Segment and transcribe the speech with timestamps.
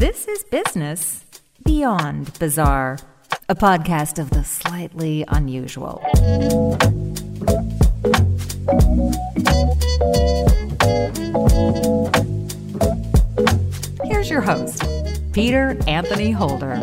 [0.00, 1.26] This is Business
[1.62, 2.96] Beyond Bizarre,
[3.50, 6.02] a podcast of the slightly unusual.
[14.04, 14.82] Here's your host,
[15.34, 16.76] Peter Anthony Holder.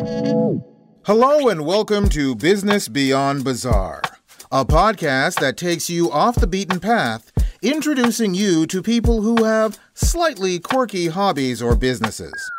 [1.08, 4.04] Hello, and welcome to Business Beyond Bizarre,
[4.52, 7.32] a podcast that takes you off the beaten path,
[7.64, 12.52] introducing you to people who have slightly quirky hobbies or businesses.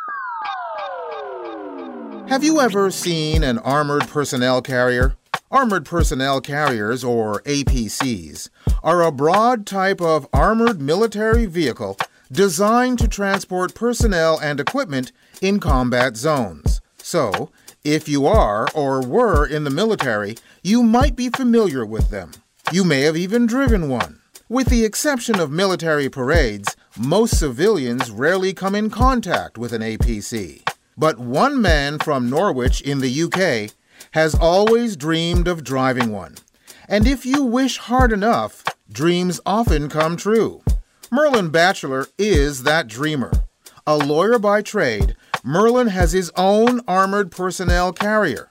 [2.29, 5.15] Have you ever seen an armored personnel carrier?
[5.49, 8.49] Armored personnel carriers, or APCs,
[8.83, 11.97] are a broad type of armored military vehicle
[12.31, 16.81] designed to transport personnel and equipment in combat zones.
[16.99, 17.49] So,
[17.83, 22.33] if you are or were in the military, you might be familiar with them.
[22.71, 24.21] You may have even driven one.
[24.47, 30.68] With the exception of military parades, most civilians rarely come in contact with an APC.
[30.99, 33.73] But one man from Norwich in the UK
[34.11, 36.35] has always dreamed of driving one.
[36.89, 40.61] And if you wish hard enough, dreams often come true.
[41.09, 43.31] Merlin Batchelor is that dreamer.
[43.87, 48.48] A lawyer by trade, Merlin has his own armored personnel carrier.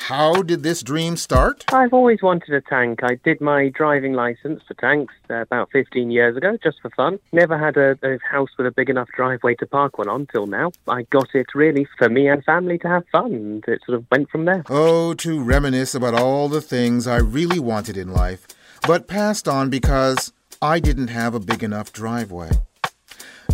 [0.00, 1.64] How did this dream start?
[1.72, 3.00] I've always wanted a tank.
[3.04, 7.20] I did my driving license for tanks uh, about 15 years ago, just for fun.
[7.32, 10.46] Never had a, a, house with a big enough driveway to park one on till
[10.46, 10.72] now.
[10.88, 14.06] I got it really for me and family to have fun, and it sort of
[14.10, 14.64] went from there.
[14.68, 18.48] Oh, to reminisce about all the things I really wanted in life,
[18.86, 22.50] but passed on because I didn't have a big enough driveway.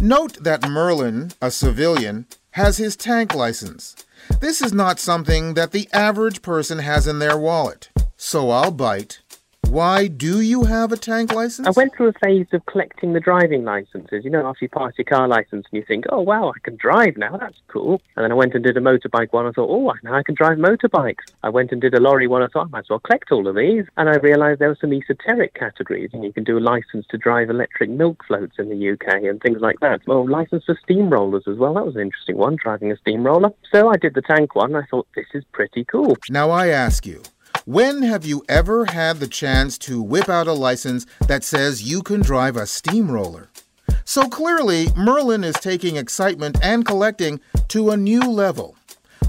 [0.01, 3.97] Note that Merlin, a civilian, has his tank license.
[4.41, 7.91] This is not something that the average person has in their wallet.
[8.17, 9.21] So I'll bite.
[9.71, 11.67] Why do you have a tank license?
[11.67, 14.25] I went through a phase of collecting the driving licenses.
[14.25, 16.77] You know, after you pass your car license and you think, oh, wow, I can
[16.77, 17.37] drive now.
[17.37, 18.01] That's cool.
[18.17, 19.47] And then I went and did a motorbike one.
[19.47, 21.33] I thought, oh, now I can drive motorbikes.
[21.43, 22.43] I went and did a lorry one.
[22.43, 23.85] I thought, I might as well collect all of these.
[23.97, 26.11] And I realized there were some esoteric categories.
[26.13, 29.43] And you can do a license to drive electric milk floats in the UK and
[29.43, 30.01] things like that.
[30.07, 31.75] Well, license for steamrollers as well.
[31.75, 33.51] That was an interesting one, driving a steamroller.
[33.73, 34.75] So I did the tank one.
[34.75, 36.17] I thought, this is pretty cool.
[36.31, 37.23] Now I ask you,
[37.67, 42.01] when have you ever had the chance to whip out a license that says you
[42.01, 43.51] can drive a steamroller?
[44.05, 48.77] So clearly, Merlin is taking excitement and collecting to a new level.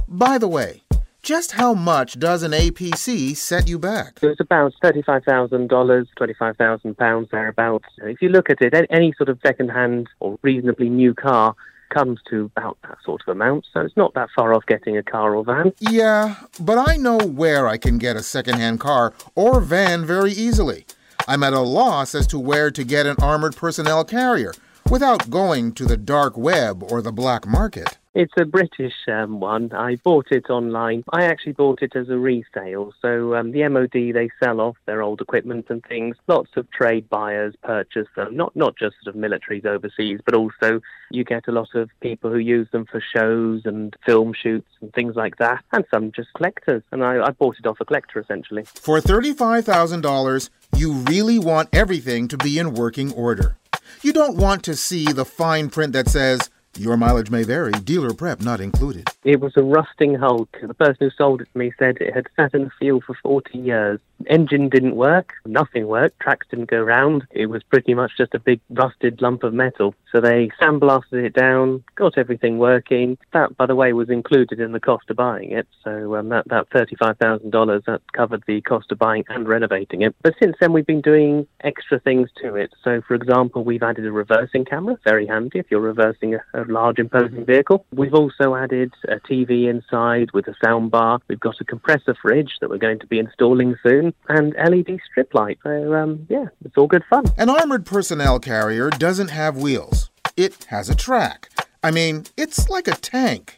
[0.07, 0.83] By the way,
[1.23, 4.19] just how much does an APC set you back?
[4.21, 7.85] It was about $35,000, £25,000 thereabouts.
[8.03, 11.55] If you look at it, any sort of second-hand or reasonably new car
[11.89, 15.03] comes to about that sort of amount, so it's not that far off getting a
[15.03, 15.73] car or van.
[15.79, 20.85] Yeah, but I know where I can get a secondhand car or van very easily.
[21.27, 24.53] I'm at a loss as to where to get an armored personnel carrier
[24.89, 27.97] without going to the dark web or the black market.
[28.19, 29.71] It's a British um, one.
[29.73, 31.03] I bought it online.
[31.13, 32.91] I actually bought it as a resale.
[32.99, 36.15] So um, the MOD they sell off their old equipment and things.
[36.25, 38.35] Lots of trade buyers purchase them.
[38.35, 42.31] Not not just sort of militaries overseas, but also you get a lot of people
[42.31, 46.33] who use them for shows and film shoots and things like that, and some just
[46.33, 46.81] collectors.
[46.91, 48.63] And I, I bought it off a collector essentially.
[48.63, 53.57] For thirty-five thousand dollars, you really want everything to be in working order.
[54.01, 58.13] You don't want to see the fine print that says your mileage may vary, dealer
[58.13, 59.09] prep not included.
[59.23, 60.55] It was a rusting hulk.
[60.61, 63.15] The person who sold it to me said it had sat in the field for
[63.23, 63.99] 40 years.
[64.25, 67.23] Engine didn't work, nothing worked, tracks didn't go round.
[67.31, 69.93] It was pretty much just a big rusted lump of metal.
[70.11, 73.17] So they sandblasted it down, got everything working.
[73.33, 75.67] That, by the way, was included in the cost of buying it.
[75.83, 80.15] So um, that, that $35,000, that covered the cost of buying and renovating it.
[80.21, 82.73] But since then, we've been doing extra things to it.
[82.83, 86.63] So, for example, we've added a reversing camera, very handy if you're reversing a, a
[86.65, 87.85] large imposing vehicle.
[87.93, 91.19] We've also added a TV inside with a sound bar.
[91.27, 95.33] We've got a compressor fridge that we're going to be installing soon and LED strip
[95.33, 95.59] light.
[95.63, 97.25] So, um, yeah, it's all good fun.
[97.37, 100.09] An armored personnel carrier doesn't have wheels.
[100.35, 101.49] It has a track.
[101.83, 103.55] I mean, it's like a tank.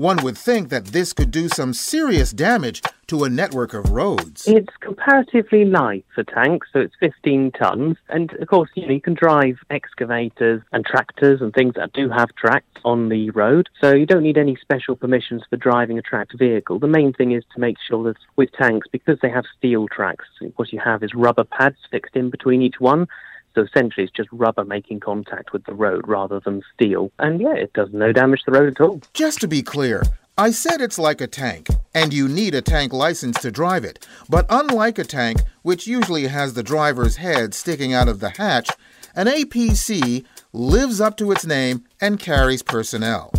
[0.00, 4.48] One would think that this could do some serious damage to a network of roads.
[4.48, 7.98] It's comparatively light for tanks, so it's 15 tons.
[8.08, 12.08] And of course, you, know, you can drive excavators and tractors and things that do
[12.08, 13.68] have tracks on the road.
[13.78, 16.78] So you don't need any special permissions for driving a tracked vehicle.
[16.78, 20.24] The main thing is to make sure that with tanks, because they have steel tracks,
[20.56, 23.06] what you have is rubber pads fixed in between each one.
[23.54, 27.10] So essentially, it's just rubber making contact with the road rather than steel.
[27.18, 29.00] And yeah, it does no damage to the road at all.
[29.12, 30.02] Just to be clear,
[30.38, 34.06] I said it's like a tank, and you need a tank license to drive it.
[34.28, 38.70] But unlike a tank, which usually has the driver's head sticking out of the hatch,
[39.14, 43.32] an APC lives up to its name and carries personnel.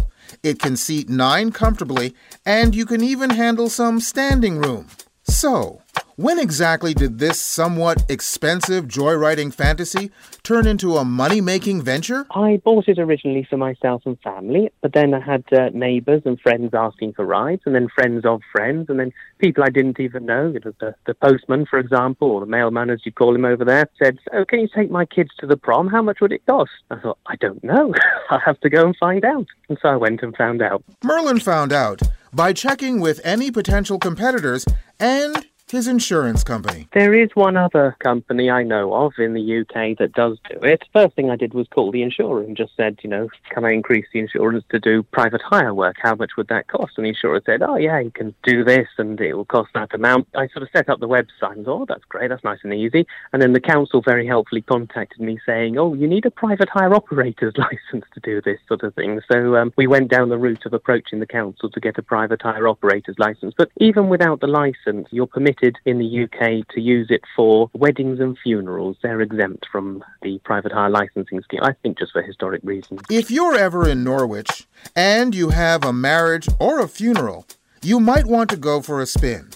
[0.44, 2.14] It can seat nine comfortably,
[2.46, 4.88] and you can even handle some standing room.
[5.24, 5.81] So,
[6.22, 10.12] when exactly did this somewhat expensive joyriding fantasy
[10.44, 12.28] turn into a money making venture?
[12.36, 16.40] I bought it originally for myself and family, but then I had uh, neighbours and
[16.40, 20.26] friends asking for rides, and then friends of friends, and then people I didn't even
[20.26, 20.52] know.
[20.54, 23.66] You know the, the postman, for example, or the mailman, as you call him over
[23.66, 25.88] there, said, "Oh, can you take my kids to the prom?
[25.88, 27.94] How much would it cost?" I thought, "I don't know.
[28.30, 30.84] I'll have to go and find out." And so I went and found out.
[31.04, 32.02] Merlin found out
[32.34, 34.66] by checking with any potential competitors
[35.00, 36.88] and his insurance company.
[36.94, 40.84] There is one other company I know of in the UK that does do it.
[40.94, 43.72] First thing I did was call the insurer and just said, you know, can I
[43.72, 45.96] increase the insurance to do private hire work?
[46.02, 46.94] How much would that cost?
[46.98, 49.94] And the insurer said, oh, yeah, you can do this and it will cost that
[49.94, 50.28] amount.
[50.36, 52.74] I sort of set up the website and thought, oh, that's great, that's nice and
[52.74, 53.08] easy.
[53.32, 56.94] And then the council very helpfully contacted me saying, oh, you need a private hire
[56.94, 59.22] operator's license to do this sort of thing.
[59.32, 62.42] So um, we went down the route of approaching the council to get a private
[62.42, 63.54] hire operator's license.
[63.58, 68.20] But even without the license, you're permitted in the UK to use it for weddings
[68.20, 68.98] and funerals.
[69.02, 73.02] They're exempt from the private hire licensing scheme, I think just for historic reasons.
[73.10, 77.46] If you're ever in Norwich and you have a marriage or a funeral,
[77.82, 79.50] you might want to go for a spin.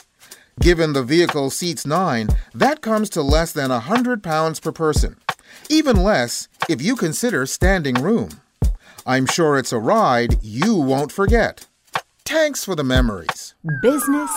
[0.61, 5.17] Given the vehicle seats nine, that comes to less than a £100 per person.
[5.69, 8.29] Even less if you consider standing room.
[9.05, 11.67] I'm sure it's a ride you won't forget.
[12.25, 13.55] Thanks for the memories.
[13.83, 14.31] Business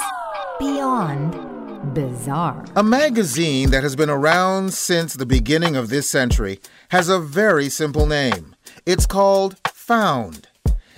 [0.60, 2.66] beyond bizarre.
[2.76, 6.60] A magazine that has been around since the beginning of this century
[6.90, 8.56] has a very simple name.
[8.86, 10.48] It's called Found.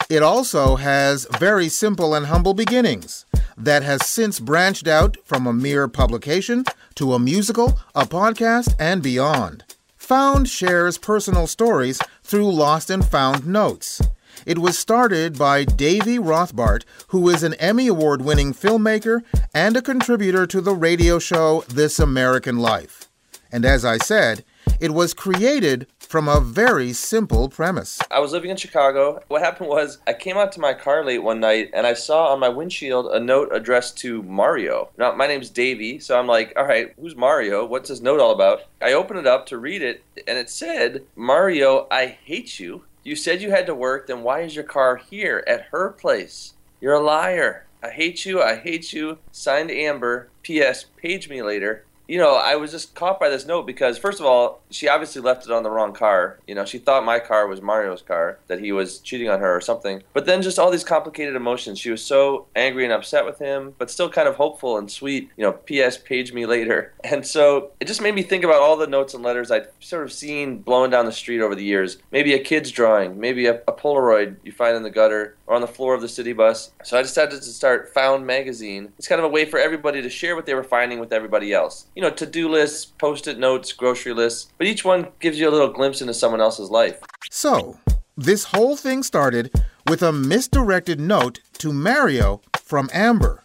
[0.09, 5.53] It also has very simple and humble beginnings that has since branched out from a
[5.53, 6.63] mere publication
[6.95, 9.65] to a musical, a podcast, and beyond.
[9.97, 14.01] Found shares personal stories through Lost and Found notes.
[14.47, 19.21] It was started by Davy Rothbart, who is an Emmy Award winning filmmaker
[19.53, 23.07] and a contributor to the radio show This American Life.
[23.51, 24.43] And as I said,
[24.79, 27.99] it was created from a very simple premise.
[28.09, 29.21] I was living in Chicago.
[29.27, 32.33] What happened was I came out to my car late one night and I saw
[32.33, 34.89] on my windshield a note addressed to Mario.
[34.97, 37.63] Now, my name's Davy, so I'm like, all right, who's Mario?
[37.63, 38.63] What's this note all about?
[38.81, 42.85] I opened it up to read it and it said, Mario, I hate you.
[43.03, 46.53] You said you had to work, then why is your car here at her place?
[46.81, 47.67] You're a liar.
[47.83, 48.41] I hate you.
[48.41, 49.19] I hate you.
[49.31, 50.29] Signed Amber.
[50.41, 50.85] P.S.
[50.97, 54.25] Page me later you know, I was just caught by this note because, first of
[54.25, 56.39] all, she obviously left it on the wrong car.
[56.47, 59.55] You know, she thought my car was Mario's car, that he was cheating on her
[59.55, 60.01] or something.
[60.13, 61.77] But then just all these complicated emotions.
[61.77, 65.29] She was so angry and upset with him, but still kind of hopeful and sweet.
[65.37, 65.99] You know, P.S.
[65.99, 66.93] Page me later.
[67.09, 70.03] And so it just made me think about all the notes and letters I'd sort
[70.03, 71.97] of seen blowing down the street over the years.
[72.11, 75.61] Maybe a kid's drawing, maybe a, a Polaroid you find in the gutter or on
[75.61, 76.71] the floor of the city bus.
[76.83, 78.93] So I decided to start Found Magazine.
[78.99, 81.51] It's kind of a way for everybody to share what they were finding with everybody
[81.51, 85.51] else you know, to-do lists, post-it notes, grocery lists, but each one gives you a
[85.51, 86.97] little glimpse into someone else's life.
[87.29, 87.77] So,
[88.15, 89.51] this whole thing started
[89.85, 93.43] with a misdirected note to Mario from Amber.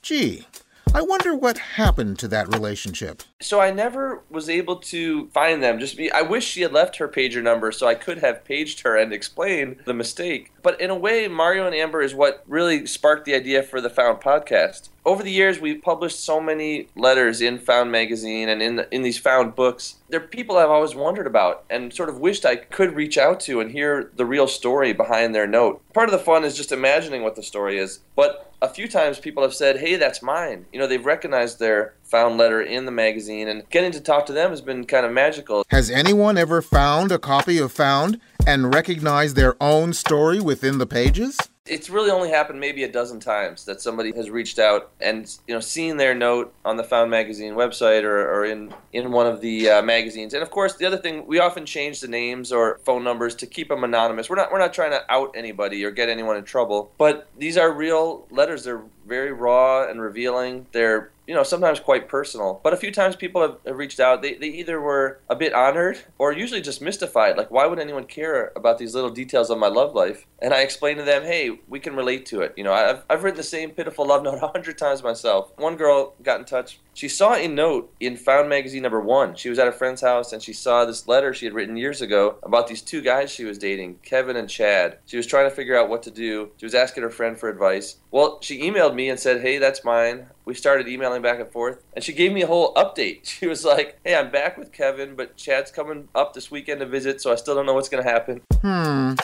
[0.00, 0.46] Gee,
[0.94, 3.22] I wonder what happened to that relationship.
[3.40, 5.78] So I never was able to find them.
[5.78, 8.80] Just be I wish she had left her pager number so I could have paged
[8.80, 10.52] her and explained the mistake.
[10.62, 13.90] But in a way, Mario and Amber is what really sparked the idea for the
[13.90, 14.88] Found podcast.
[15.04, 19.02] Over the years, we've published so many letters in Found magazine and in the, in
[19.02, 19.96] these Found books.
[20.08, 23.60] They're people I've always wondered about and sort of wished I could reach out to
[23.60, 25.82] and hear the real story behind their note.
[25.92, 29.18] Part of the fun is just imagining what the story is, but a few times
[29.18, 32.90] people have said, "Hey, that's mine." You know, they've recognized their found letter in the
[32.90, 35.64] magazine, and getting to talk to them has been kind of magical.
[35.68, 40.86] Has anyone ever found a copy of Found and recognized their own story within the
[40.86, 41.38] pages?
[41.68, 45.54] It's really only happened maybe a dozen times that somebody has reached out and you
[45.54, 49.40] know seen their note on the Found Magazine website or, or in in one of
[49.40, 50.34] the uh, magazines.
[50.34, 53.46] And of course, the other thing we often change the names or phone numbers to
[53.46, 54.28] keep them anonymous.
[54.28, 57.56] We're not we're not trying to out anybody or get anyone in trouble, but these
[57.56, 58.64] are real letters.
[58.64, 60.66] They're very raw and revealing.
[60.72, 62.58] They're you know, sometimes quite personal.
[62.64, 64.22] But a few times people have, have, reached out.
[64.22, 67.36] They, they either were a bit honored or usually just mystified.
[67.36, 70.26] Like, why would anyone care about these little details of my love life?
[70.38, 72.54] And I explain to them, hey, we can relate to it.
[72.56, 75.52] You know, I've, I've written the same pitiful love note a hundred times myself.
[75.58, 79.36] One girl got in touch she saw a note in Found Magazine number one.
[79.36, 82.02] She was at a friend's house and she saw this letter she had written years
[82.02, 84.98] ago about these two guys she was dating, Kevin and Chad.
[85.06, 86.50] She was trying to figure out what to do.
[86.56, 87.98] She was asking her friend for advice.
[88.10, 90.26] Well, she emailed me and said, Hey, that's mine.
[90.44, 93.20] We started emailing back and forth, and she gave me a whole update.
[93.38, 96.86] She was like, Hey, I'm back with Kevin, but Chad's coming up this weekend to
[96.86, 98.40] visit, so I still don't know what's going to happen.
[98.60, 99.14] Hmm.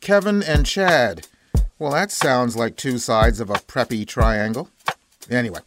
[0.00, 1.26] Kevin and Chad.
[1.80, 4.70] Well, that sounds like two sides of a preppy triangle.
[5.30, 5.60] Anyway,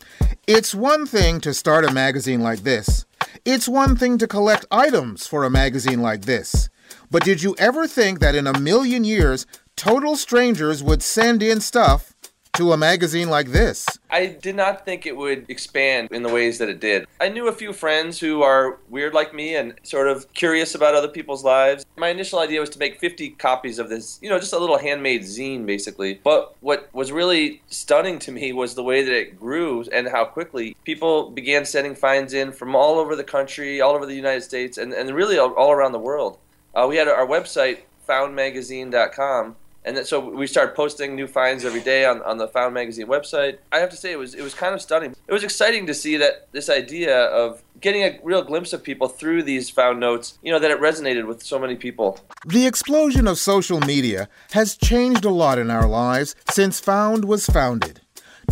[0.45, 3.05] it's one thing to start a magazine like this.
[3.45, 6.69] It's one thing to collect items for a magazine like this.
[7.09, 9.45] But did you ever think that in a million years,
[9.75, 12.13] total strangers would send in stuff
[12.57, 13.85] to a magazine like this?
[14.09, 17.05] I did not think it would expand in the ways that it did.
[17.21, 20.95] I knew a few friends who are weird like me and sort of curious about
[20.95, 21.85] other people's lives.
[21.97, 24.79] My initial idea was to make 50 copies of this, you know, just a little
[24.79, 26.19] handmade zine basically.
[26.23, 30.25] But what was really stunning to me was the way that it grew and how
[30.25, 34.41] quickly people began sending finds in from all over the country, all over the United
[34.41, 36.39] States, and, and really all, all around the world.
[36.73, 39.55] Uh, we had our website, foundmagazine.com
[39.87, 43.59] and so we started posting new finds every day on, on the Found Magazine website.
[43.71, 45.15] I have to say it was it was kind of stunning.
[45.27, 49.07] It was exciting to see that this idea of getting a real glimpse of people
[49.07, 52.19] through these found notes, you know, that it resonated with so many people.
[52.45, 57.45] The explosion of social media has changed a lot in our lives since Found was
[57.45, 58.01] founded.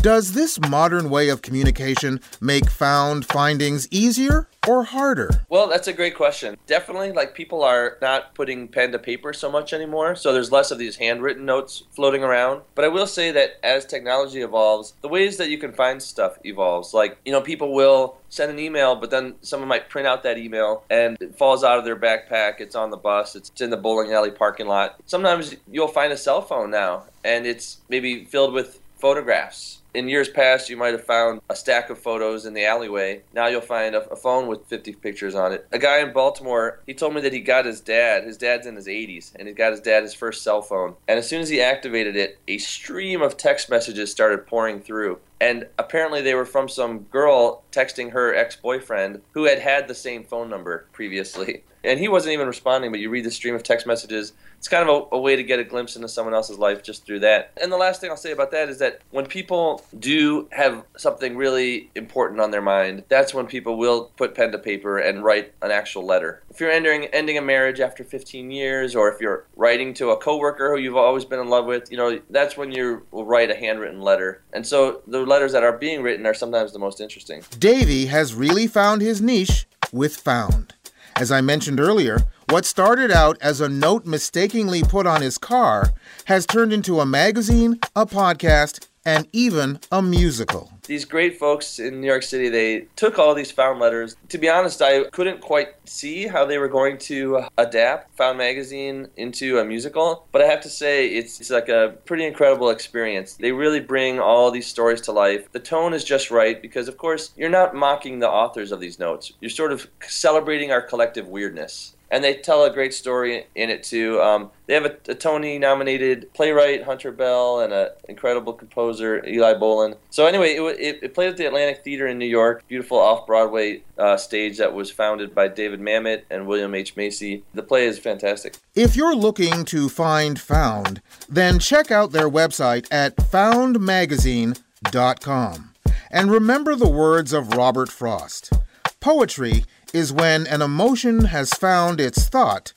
[0.05, 5.31] Does this modern way of communication make found findings easier or harder?
[5.49, 6.57] Well, that's a great question.
[6.67, 10.69] Definitely, like people are not putting pen to paper so much anymore, so there's less
[10.69, 12.61] of these handwritten notes floating around.
[12.75, 16.37] But I will say that as technology evolves, the ways that you can find stuff
[16.43, 16.93] evolves.
[16.93, 20.37] Like, you know, people will send an email, but then someone might print out that
[20.37, 22.61] email and it falls out of their backpack.
[22.61, 25.01] It's on the bus, it's in the bowling alley parking lot.
[25.07, 30.29] Sometimes you'll find a cell phone now, and it's maybe filled with photographs in years
[30.29, 33.21] past, you might have found a stack of photos in the alleyway.
[33.33, 35.67] Now you'll find a, a, phone with 50 pictures on it.
[35.71, 38.75] A guy in Baltimore, he told me that he got his dad, his dad's in
[38.75, 40.95] his 80s, and he got his dad his first cell phone.
[41.07, 45.19] And as soon as he activated it, a stream of text messages started pouring through.
[45.39, 49.95] And apparently, they were from some girl texting her ex boyfriend who had had the
[49.95, 51.63] same phone number previously.
[51.85, 54.33] And he wasn't even responding, but you read the stream of text messages.
[54.57, 57.05] It's kind of a, a, way to get a glimpse into someone else's life just
[57.05, 57.51] through that.
[57.61, 61.37] And the last thing I'll say about that is that when people do have something
[61.37, 65.53] really important on their mind, that's when people will put pen to paper and write
[65.61, 66.41] an actual letter.
[66.49, 70.17] If you're ending, ending a marriage after 15 years, or if you're writing to a
[70.17, 73.51] coworker who you've always been in love with, you know, that's when you will write
[73.51, 74.41] a handwritten letter.
[74.53, 77.43] And so the letters that are being written are sometimes the most interesting.
[77.57, 80.73] Davy has really found his niche with Found.
[81.15, 85.93] As I mentioned earlier, what started out as a note mistakenly put on his car
[86.25, 90.74] has turned into a magazine, a podcast, and even a musical.
[90.87, 94.15] These great folks in New York City, they took all these found letters.
[94.29, 99.07] To be honest, I couldn't quite see how they were going to adapt Found Magazine
[99.17, 103.33] into a musical, but I have to say it's, it's like a pretty incredible experience.
[103.33, 105.51] They really bring all these stories to life.
[105.51, 108.99] The tone is just right because, of course, you're not mocking the authors of these
[108.99, 109.33] notes.
[109.41, 113.83] You're sort of celebrating our collective weirdness and they tell a great story in it
[113.83, 114.21] too.
[114.21, 119.97] Um, they have a, a Tony-nominated playwright Hunter Bell and an incredible composer Eli Bolin.
[120.11, 123.81] So anyway, it, it, it, played at the Atlantic Theater in New York, beautiful off-Broadway
[123.97, 127.43] uh, stage that was founded by David Mamet and William H Macy.
[127.53, 128.55] The play is fantastic.
[128.75, 135.73] If you're looking to find Found, then check out their website at foundmagazine.com.
[136.09, 138.53] And remember the words of Robert Frost.
[139.01, 142.73] Poetry is when an emotion has found its thought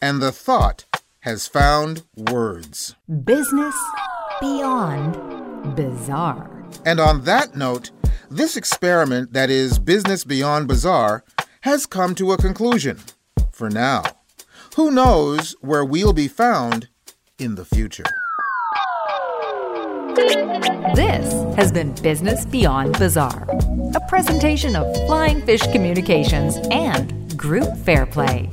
[0.00, 0.84] and the thought
[1.18, 2.94] has found words.
[3.24, 3.74] Business
[4.40, 6.64] beyond bizarre.
[6.86, 7.90] And on that note,
[8.30, 11.24] this experiment that is business beyond bizarre
[11.62, 13.00] has come to a conclusion
[13.50, 14.04] for now.
[14.76, 16.88] Who knows where we'll be found
[17.36, 18.04] in the future?
[20.14, 23.46] This has been Business Beyond Bizarre,
[23.94, 28.50] a presentation of Flying Fish Communications and Group Fairplay.